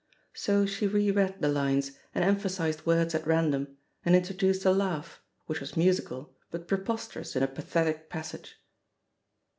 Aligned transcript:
So 0.33 0.65
she 0.65 0.87
re 0.87 1.11
read 1.11 1.41
the 1.43 1.47
lines 1.47 1.91
and 2.15 2.23
emphasised 2.23 2.87
words 2.87 3.13
at 3.13 3.27
random, 3.27 3.77
and 4.03 4.15
introduced 4.15 4.65
a 4.65 4.71
laugh, 4.71 5.21
which 5.45 5.59
was 5.59 5.77
musical, 5.77 6.35
but 6.49 6.67
preposterous 6.67 7.35
in 7.35 7.43
a 7.43 7.47
pathetic 7.47 8.09
pas 8.09 8.29
sage. 8.29 8.55